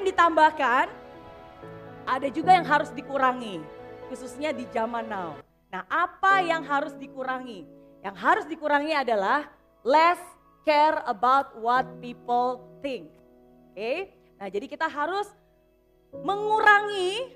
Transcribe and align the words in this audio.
yang 0.00 0.04
ditambahkan, 0.08 0.86
ada 2.08 2.28
juga 2.32 2.56
yang 2.56 2.66
harus 2.66 2.90
dikurangi, 2.90 3.62
khususnya 4.08 4.50
di 4.50 4.64
zaman 4.72 5.06
now. 5.06 5.38
Nah, 5.72 5.88
apa 5.88 6.44
yang 6.44 6.60
harus 6.64 6.92
dikurangi? 6.96 7.64
Yang 8.04 8.16
harus 8.18 8.44
dikurangi 8.44 8.92
adalah 8.92 9.48
less 9.86 10.20
care 10.66 11.00
about 11.08 11.54
what 11.58 11.86
people 12.02 12.60
think. 12.84 13.08
Oke, 13.72 13.78
okay? 13.78 13.98
nah 14.36 14.52
jadi 14.52 14.68
kita 14.68 14.84
harus 14.84 15.24
mengurangi 16.12 17.32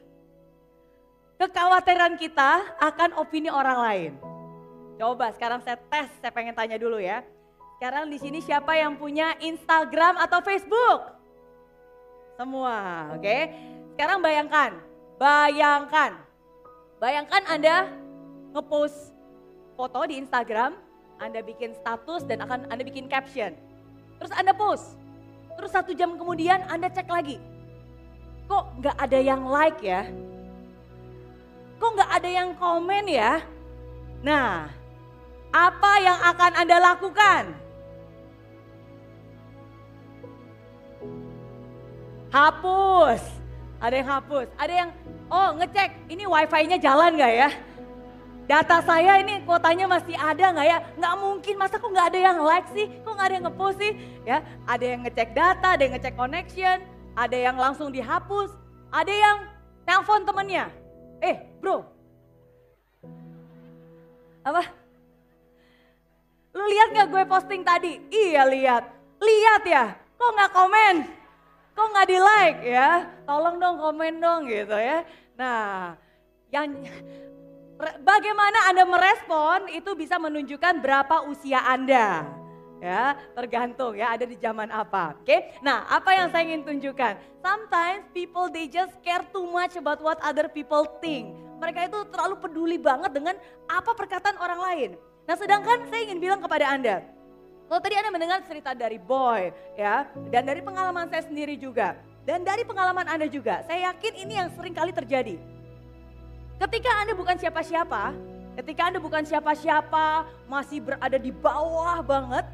kekhawatiran 1.40 2.20
kita 2.20 2.76
akan 2.76 3.16
opini 3.16 3.48
orang 3.48 3.78
lain. 3.80 4.12
Coba 5.00 5.32
sekarang 5.32 5.64
saya 5.64 5.80
tes, 5.88 6.08
saya 6.20 6.32
pengen 6.32 6.56
tanya 6.56 6.76
dulu 6.76 7.00
ya. 7.00 7.24
Sekarang 7.76 8.08
di 8.08 8.16
sini 8.16 8.40
siapa 8.40 8.72
yang 8.76 8.96
punya 8.96 9.36
Instagram 9.40 10.16
atau 10.16 10.40
Facebook? 10.40 11.16
Semua, 12.36 13.10
oke. 13.16 13.24
Okay? 13.24 13.42
Sekarang 13.96 14.20
bayangkan, 14.20 14.76
bayangkan. 15.16 16.20
Bayangkan 17.00 17.42
Anda 17.48 17.88
ngepost 18.52 19.16
foto 19.72 20.04
di 20.04 20.20
Instagram, 20.20 20.76
Anda 21.16 21.40
bikin 21.40 21.72
status 21.80 22.28
dan 22.28 22.44
akan 22.44 22.68
Anda 22.68 22.84
bikin 22.84 23.08
caption. 23.08 23.56
Terus 24.20 24.32
Anda 24.36 24.52
post. 24.52 25.00
Terus 25.56 25.72
satu 25.72 25.96
jam 25.96 26.20
kemudian 26.20 26.60
Anda 26.68 26.92
cek 26.92 27.08
lagi. 27.08 27.40
Kok 28.52 28.84
nggak 28.84 28.96
ada 29.00 29.18
yang 29.20 29.42
like 29.48 29.80
ya? 29.80 30.04
Kok 31.80 31.90
nggak 31.96 32.10
ada 32.20 32.28
yang 32.28 32.50
komen 32.60 33.04
ya? 33.08 33.40
Nah, 34.20 34.68
apa 35.52 35.92
yang 36.04 36.18
akan 36.20 36.52
Anda 36.52 36.76
lakukan? 36.80 37.65
Hapus. 42.36 43.22
Ada 43.80 43.94
yang 43.96 44.08
hapus. 44.12 44.46
Ada 44.60 44.74
yang, 44.84 44.90
oh 45.32 45.56
ngecek 45.56 45.88
ini 46.12 46.28
wifi-nya 46.28 46.76
jalan 46.76 47.16
gak 47.16 47.32
ya? 47.32 47.48
Data 48.46 48.78
saya 48.84 49.24
ini 49.24 49.40
kuotanya 49.42 49.90
masih 49.90 50.14
ada 50.14 50.54
nggak 50.54 50.66
ya? 50.70 50.78
Nggak 50.94 51.14
mungkin, 51.18 51.54
masa 51.58 51.82
kok 51.82 51.90
nggak 51.90 52.14
ada 52.14 52.18
yang 52.30 52.36
like 52.46 52.68
sih? 52.70 52.86
Kok 53.02 53.12
nggak 53.18 53.26
ada 53.26 53.34
yang 53.34 53.46
ngepost 53.50 53.76
sih? 53.82 53.92
Ya, 54.22 54.38
ada 54.68 54.84
yang 54.86 55.00
ngecek 55.02 55.30
data, 55.34 55.68
ada 55.74 55.82
yang 55.82 55.94
ngecek 55.98 56.14
connection, 56.14 56.76
ada 57.18 57.36
yang 57.36 57.56
langsung 57.58 57.90
dihapus, 57.90 58.54
ada 58.94 59.10
yang 59.10 59.50
nelpon 59.82 60.22
temennya. 60.22 60.70
Eh, 61.26 61.42
bro, 61.58 61.82
apa? 64.46 64.62
Lu 66.54 66.64
lihat 66.70 66.88
nggak 66.94 67.08
gue 67.10 67.22
posting 67.26 67.66
tadi? 67.66 67.98
Iya 68.14 68.46
lihat. 68.46 68.84
Lihat 69.18 69.62
ya. 69.66 69.84
Kok 70.14 70.30
nggak 70.38 70.52
komen? 70.54 71.25
Kok 71.76 71.88
nggak 71.92 72.08
di 72.08 72.18
like 72.18 72.60
ya? 72.64 73.04
Tolong 73.28 73.60
dong 73.60 73.76
komen 73.76 74.14
dong 74.16 74.40
gitu 74.48 74.72
ya. 74.80 75.04
Nah, 75.36 75.92
yang 76.48 76.72
bagaimana 78.00 78.72
Anda 78.72 78.88
merespon 78.88 79.68
itu 79.68 79.92
bisa 79.92 80.16
menunjukkan 80.16 80.80
berapa 80.80 81.28
usia 81.28 81.60
Anda. 81.68 82.24
Ya, 82.76 83.16
tergantung 83.32 83.96
ya 83.96 84.12
ada 84.12 84.28
di 84.28 84.36
zaman 84.36 84.68
apa. 84.68 85.16
Oke. 85.20 85.56
Nah, 85.64 85.84
apa 85.88 86.12
yang 86.12 86.28
saya 86.28 86.44
ingin 86.44 86.64
tunjukkan? 86.64 87.40
Sometimes 87.40 88.04
people 88.12 88.52
they 88.52 88.68
just 88.68 88.92
care 89.00 89.24
too 89.32 89.48
much 89.48 89.76
about 89.80 90.00
what 90.00 90.20
other 90.20 90.48
people 90.48 90.84
think. 91.00 91.32
Mereka 91.56 91.88
itu 91.88 92.04
terlalu 92.12 92.36
peduli 92.36 92.76
banget 92.76 93.16
dengan 93.16 93.36
apa 93.64 93.96
perkataan 93.96 94.36
orang 94.40 94.60
lain. 94.60 94.90
Nah, 95.24 95.36
sedangkan 95.40 95.88
saya 95.88 96.04
ingin 96.04 96.20
bilang 96.20 96.40
kepada 96.40 96.68
Anda, 96.68 97.00
kalau 97.66 97.82
tadi 97.82 97.98
Anda 97.98 98.14
mendengar 98.14 98.38
cerita 98.46 98.78
dari 98.78 98.94
Boy 98.94 99.50
ya, 99.74 100.06
dan 100.30 100.46
dari 100.46 100.62
pengalaman 100.62 101.10
saya 101.10 101.26
sendiri 101.26 101.58
juga, 101.58 101.98
dan 102.22 102.46
dari 102.46 102.62
pengalaman 102.62 103.06
Anda 103.10 103.26
juga, 103.26 103.66
saya 103.66 103.90
yakin 103.90 104.12
ini 104.22 104.34
yang 104.38 104.48
sering 104.54 104.70
kali 104.70 104.94
terjadi. 104.94 105.34
Ketika 106.62 106.90
Anda 107.02 107.18
bukan 107.18 107.34
siapa-siapa, 107.34 108.14
ketika 108.62 108.82
Anda 108.86 108.98
bukan 109.02 109.26
siapa-siapa, 109.26 110.30
masih 110.46 110.78
berada 110.78 111.18
di 111.18 111.34
bawah 111.34 112.06
banget, 112.06 112.46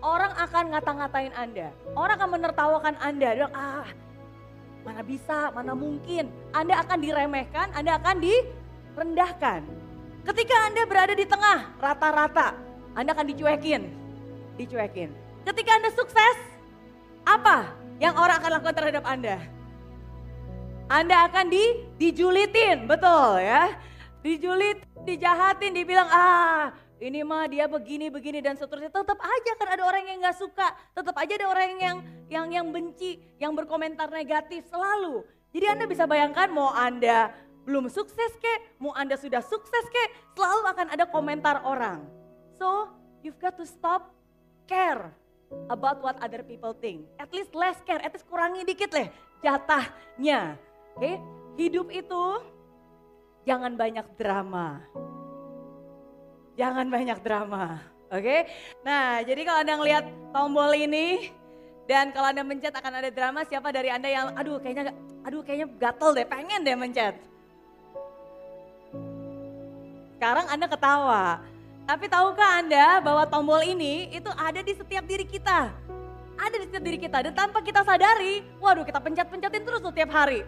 orang 0.00 0.32
akan 0.32 0.64
ngata-ngatain 0.74 1.32
Anda. 1.36 1.68
Orang 1.92 2.16
akan 2.16 2.30
menertawakan 2.32 2.94
Anda, 3.04 3.28
bilang, 3.36 3.52
ah 3.52 3.88
mana 4.82 5.04
bisa, 5.04 5.52
mana 5.52 5.76
mungkin. 5.76 6.32
Anda 6.56 6.80
akan 6.80 6.98
diremehkan, 7.04 7.68
Anda 7.76 8.00
akan 8.00 8.16
direndahkan. 8.18 9.60
Ketika 10.24 10.56
Anda 10.72 10.82
berada 10.88 11.14
di 11.14 11.28
tengah, 11.28 11.76
rata-rata, 11.78 12.56
Anda 12.96 13.12
akan 13.14 13.28
dicuekin 13.28 14.01
dicuekin. 14.62 15.10
Ketika 15.42 15.70
Anda 15.74 15.90
sukses, 15.90 16.38
apa 17.26 17.74
yang 17.98 18.14
orang 18.14 18.38
akan 18.38 18.50
lakukan 18.58 18.76
terhadap 18.78 19.04
Anda? 19.06 19.36
Anda 20.86 21.26
akan 21.26 21.50
di, 21.50 21.64
dijulitin, 21.98 22.86
betul 22.86 23.42
ya. 23.42 23.74
Dijulit, 24.22 24.82
dijahatin, 25.02 25.74
dibilang 25.74 26.06
ah 26.06 26.70
ini 27.02 27.26
mah 27.26 27.50
dia 27.50 27.66
begini 27.66 28.06
begini 28.14 28.38
dan 28.38 28.54
seterusnya. 28.54 28.94
Tetap 28.94 29.18
aja 29.18 29.52
kan 29.58 29.68
ada 29.74 29.82
orang 29.82 30.06
yang 30.06 30.22
nggak 30.22 30.38
suka, 30.38 30.70
tetap 30.94 31.18
aja 31.18 31.34
ada 31.34 31.46
orang 31.50 31.74
yang 31.82 31.96
yang 32.30 32.46
yang 32.54 32.66
benci, 32.70 33.18
yang 33.42 33.58
berkomentar 33.58 34.06
negatif 34.06 34.62
selalu. 34.70 35.26
Jadi 35.50 35.66
Anda 35.66 35.84
bisa 35.90 36.06
bayangkan 36.06 36.46
mau 36.54 36.70
Anda 36.70 37.34
belum 37.66 37.90
sukses 37.90 38.38
kek, 38.38 38.78
mau 38.78 38.94
Anda 38.94 39.18
sudah 39.18 39.42
sukses 39.42 39.84
kek, 39.90 40.08
selalu 40.38 40.62
akan 40.70 40.86
ada 40.94 41.04
komentar 41.10 41.66
orang. 41.66 42.06
So, 42.62 42.94
you've 43.26 43.42
got 43.42 43.58
to 43.58 43.66
stop 43.66 44.14
care 44.72 45.12
about 45.68 46.00
what 46.00 46.16
other 46.24 46.40
people 46.40 46.72
think. 46.72 47.04
At 47.20 47.28
least 47.28 47.52
less 47.52 47.76
care, 47.84 48.00
at 48.00 48.08
least 48.16 48.24
kurangi 48.24 48.64
dikit 48.64 48.88
lah 48.96 49.12
jatahnya. 49.44 50.56
Oke, 50.96 51.00
okay? 51.00 51.14
hidup 51.60 51.92
itu 51.92 52.24
jangan 53.44 53.76
banyak 53.76 54.06
drama. 54.16 54.80
Jangan 56.56 56.88
banyak 56.88 57.18
drama. 57.20 57.80
Oke, 58.12 58.20
okay? 58.20 58.40
nah 58.84 59.24
jadi 59.24 59.40
kalau 59.44 59.58
Anda 59.64 59.74
ngelihat 59.80 60.04
tombol 60.36 60.70
ini 60.76 61.32
dan 61.88 62.12
kalau 62.12 62.28
Anda 62.28 62.44
mencet 62.44 62.76
akan 62.76 62.92
ada 63.00 63.08
drama, 63.08 63.40
siapa 63.48 63.72
dari 63.72 63.88
Anda 63.88 64.08
yang 64.12 64.36
aduh 64.36 64.60
kayaknya 64.60 64.92
aduh 65.24 65.40
kayaknya 65.40 65.68
gatel 65.80 66.12
deh, 66.12 66.28
pengen 66.28 66.60
deh 66.60 66.76
mencet. 66.76 67.16
Sekarang 70.20 70.46
Anda 70.52 70.66
ketawa, 70.68 71.40
tapi 71.82 72.06
tahukah 72.06 72.62
Anda 72.62 73.02
bahwa 73.02 73.26
tombol 73.26 73.60
ini 73.66 74.06
itu 74.14 74.30
ada 74.38 74.62
di 74.62 74.72
setiap 74.72 75.04
diri 75.06 75.26
kita. 75.26 75.74
Ada 76.38 76.56
di 76.58 76.64
setiap 76.70 76.84
diri 76.86 76.98
kita 76.98 77.18
dan 77.28 77.32
tanpa 77.34 77.62
kita 77.62 77.82
sadari, 77.82 78.42
waduh 78.58 78.82
kita 78.86 78.98
pencet-pencetin 78.98 79.62
terus 79.62 79.82
setiap 79.82 80.10
hari. 80.10 80.46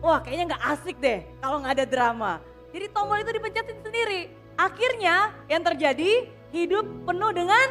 Wah 0.00 0.22
kayaknya 0.22 0.54
nggak 0.54 0.64
asik 0.76 0.96
deh 1.02 1.26
kalau 1.42 1.62
nggak 1.62 1.74
ada 1.82 1.86
drama. 1.86 2.32
Jadi 2.70 2.86
tombol 2.92 3.18
itu 3.18 3.30
dipencetin 3.34 3.78
sendiri. 3.82 4.22
Akhirnya 4.56 5.36
yang 5.50 5.62
terjadi 5.62 6.30
hidup 6.54 6.84
penuh 7.04 7.32
dengan 7.34 7.66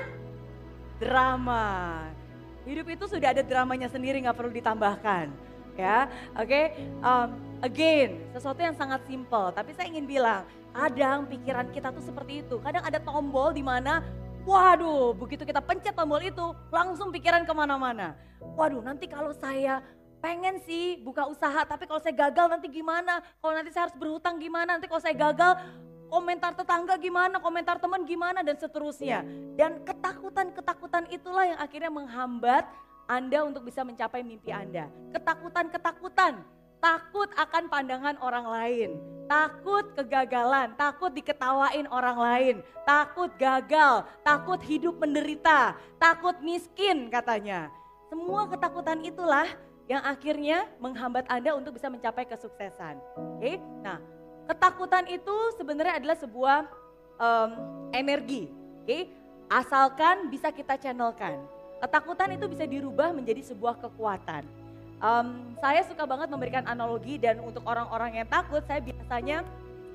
drama. 1.01 1.65
Hidup 2.65 2.87
itu 2.89 3.05
sudah 3.05 3.31
ada 3.31 3.45
dramanya 3.45 3.89
sendiri 3.89 4.21
nggak 4.21 4.37
perlu 4.37 4.51
ditambahkan. 4.53 5.29
Ya, 5.75 6.07
oke. 6.39 6.47
Okay? 6.47 6.65
Um, 7.03 7.35
again, 7.59 8.23
sesuatu 8.31 8.63
yang 8.63 8.73
sangat 8.79 9.03
simple. 9.05 9.51
Tapi 9.51 9.75
saya 9.75 9.91
ingin 9.91 10.07
bilang, 10.07 10.47
Kadang 10.75 11.31
pikiran 11.31 11.71
kita 11.71 11.95
tuh 11.95 12.03
seperti 12.03 12.43
itu. 12.43 12.59
Kadang 12.59 12.83
ada 12.83 12.99
tombol 12.99 13.55
di 13.55 13.63
mana, 13.63 14.03
waduh 14.43 15.15
begitu 15.15 15.47
kita 15.47 15.63
pencet 15.63 15.95
tombol 15.95 16.19
itu 16.19 16.51
langsung 16.67 17.15
pikiran 17.15 17.47
ke 17.47 17.53
mana-mana. 17.55 18.11
Waduh 18.59 18.83
nanti 18.83 19.07
kalau 19.07 19.31
saya 19.31 19.79
pengen 20.19 20.59
sih 20.67 20.99
buka 20.99 21.31
usaha 21.31 21.63
tapi 21.63 21.87
kalau 21.87 22.03
saya 22.03 22.11
gagal 22.27 22.51
nanti 22.51 22.67
gimana? 22.67 23.23
Kalau 23.39 23.55
nanti 23.55 23.71
saya 23.71 23.87
harus 23.87 23.95
berhutang 23.95 24.35
gimana? 24.35 24.75
Nanti 24.75 24.91
kalau 24.91 24.99
saya 24.99 25.15
gagal 25.15 25.63
komentar 26.11 26.51
tetangga 26.59 26.99
gimana, 26.99 27.39
komentar 27.39 27.79
teman 27.79 28.03
gimana 28.03 28.43
dan 28.43 28.59
seterusnya. 28.59 29.23
Dan 29.55 29.79
ketakutan-ketakutan 29.87 31.07
itulah 31.07 31.55
yang 31.55 31.59
akhirnya 31.63 31.87
menghambat 31.87 32.67
Anda 33.07 33.47
untuk 33.47 33.63
bisa 33.63 33.87
mencapai 33.87 34.27
mimpi 34.27 34.51
Anda. 34.51 34.91
Ketakutan-ketakutan 35.15 36.43
takut 36.85 37.25
akan 37.33 37.65
pandangan 37.65 38.13
orang 38.21 38.45
lain, 38.45 38.89
takut 39.25 39.89
kegagalan, 39.97 40.69
takut 40.77 41.09
diketawain 41.09 41.89
orang 41.89 42.17
lain, 42.21 42.55
takut 42.85 43.33
gagal, 43.41 44.05
takut 44.21 44.61
hidup 44.61 44.93
menderita, 45.01 45.73
takut 45.97 46.37
miskin 46.45 47.09
katanya. 47.09 47.73
Semua 48.13 48.45
ketakutan 48.45 49.01
itulah 49.01 49.49
yang 49.89 50.05
akhirnya 50.05 50.69
menghambat 50.77 51.25
Anda 51.25 51.57
untuk 51.57 51.73
bisa 51.73 51.89
mencapai 51.89 52.29
kesuksesan. 52.29 53.01
Oke, 53.41 53.57
nah 53.81 53.97
ketakutan 54.45 55.09
itu 55.09 55.35
sebenarnya 55.57 55.97
adalah 55.97 56.17
sebuah 56.21 56.69
um, 57.17 57.49
energi. 57.97 58.53
Oke, 58.85 59.09
asalkan 59.49 60.29
bisa 60.29 60.53
kita 60.53 60.77
channelkan. 60.77 61.41
Ketakutan 61.81 62.37
itu 62.37 62.45
bisa 62.45 62.69
dirubah 62.69 63.09
menjadi 63.09 63.41
sebuah 63.41 63.81
kekuatan. 63.81 64.64
Um, 65.05 65.53
saya 65.61 65.85
suka 65.85 66.01
banget 66.09 66.33
memberikan 66.33 66.65
analogi 66.65 67.21
dan 67.21 67.37
untuk 67.37 67.61
orang-orang 67.61 68.17
yang 68.17 68.27
takut 68.27 68.65
saya 68.65 68.81
biasanya 68.81 69.45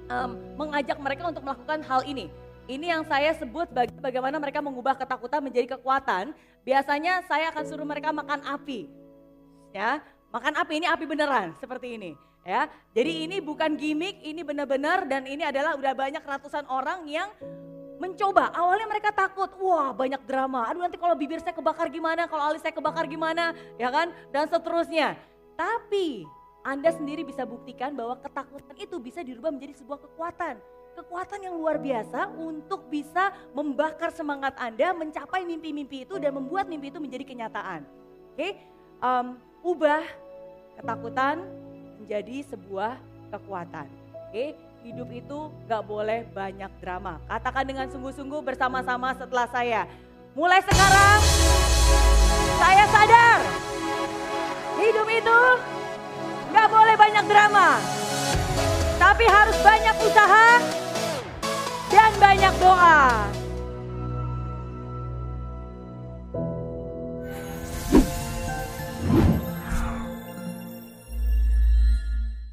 um, 0.07 0.39
mengajak 0.55 0.95
mereka 1.03 1.27
untuk 1.27 1.43
melakukan 1.43 1.83
hal 1.83 2.07
ini. 2.07 2.31
Ini 2.71 2.95
yang 2.95 3.03
saya 3.03 3.35
sebut 3.35 3.67
bagi 3.75 3.91
bagaimana 3.99 4.39
mereka 4.39 4.63
mengubah 4.63 4.95
ketakutan 4.95 5.43
menjadi 5.43 5.75
kekuatan. 5.75 6.31
Biasanya 6.63 7.27
saya 7.27 7.51
akan 7.51 7.65
suruh 7.67 7.83
mereka 7.83 8.15
makan 8.15 8.39
api. 8.47 8.87
Ya, 9.75 9.99
makan 10.31 10.55
api 10.55 10.79
ini 10.79 10.87
api 10.87 11.05
beneran 11.11 11.59
seperti 11.59 11.99
ini 11.99 12.15
ya. 12.47 12.71
Jadi 12.95 13.27
ini 13.27 13.37
bukan 13.43 13.75
gimmick, 13.75 14.23
ini 14.23 14.47
benar-benar 14.47 15.07
dan 15.11 15.27
ini 15.27 15.43
adalah 15.43 15.75
udah 15.75 15.93
banyak 15.95 16.23
ratusan 16.23 16.67
orang 16.71 17.07
yang 17.11 17.29
mencoba. 18.01 18.49
Awalnya 18.57 18.89
mereka 18.89 19.13
takut, 19.13 19.53
wah 19.61 19.93
banyak 19.93 20.25
drama. 20.25 20.65
Aduh 20.73 20.81
nanti 20.81 20.97
kalau 20.97 21.13
bibir 21.13 21.37
saya 21.45 21.53
kebakar 21.53 21.93
gimana, 21.93 22.25
kalau 22.25 22.49
alis 22.49 22.65
saya 22.65 22.73
kebakar 22.73 23.05
gimana, 23.05 23.53
ya 23.77 23.93
kan? 23.93 24.09
Dan 24.33 24.49
seterusnya. 24.49 25.21
Tapi 25.55 26.25
Anda 26.65 26.89
sendiri 26.89 27.21
bisa 27.21 27.45
buktikan 27.45 27.93
bahwa 27.93 28.17
ketakutan 28.17 28.77
itu 28.81 28.97
bisa 28.97 29.21
dirubah 29.21 29.53
menjadi 29.53 29.77
sebuah 29.85 30.01
kekuatan. 30.09 30.57
Kekuatan 30.97 31.39
yang 31.45 31.55
luar 31.61 31.77
biasa 31.77 32.33
untuk 32.35 32.89
bisa 32.89 33.33
membakar 33.53 34.11
semangat 34.11 34.57
Anda 34.57 34.97
mencapai 34.97 35.45
mimpi-mimpi 35.45 36.09
itu 36.09 36.17
dan 36.17 36.33
membuat 36.33 36.67
mimpi 36.67 36.89
itu 36.89 37.01
menjadi 37.01 37.25
kenyataan. 37.29 37.85
Oke, 38.35 38.57
um, 39.05 39.37
ubah 39.61 40.05
ketakutan 40.81 41.45
menjadi 42.01 42.49
sebuah 42.49 42.97
kekuatan. 43.33 43.89
Oke, 44.29 44.57
hidup 44.81 45.09
itu 45.13 45.39
gak 45.69 45.85
boleh 45.85 46.25
banyak 46.33 46.73
drama. 46.81 47.21
Katakan 47.29 47.65
dengan 47.69 47.87
sungguh-sungguh 47.93 48.41
bersama-sama 48.41 49.13
setelah 49.13 49.47
saya. 49.53 49.85
Mulai 50.33 50.63
sekarang 50.65 51.21
saya 52.57 52.85
sadar 52.89 53.41
hidup 54.81 55.09
itu 55.11 55.41
gak 56.57 56.69
boleh 56.73 56.97
banyak 56.97 57.25
drama. 57.29 57.77
Tapi 58.97 59.25
harus 59.29 59.57
banyak 59.61 59.97
usaha 60.01 60.49
dan 61.93 62.11
banyak 62.17 62.55
doa. 62.61 63.40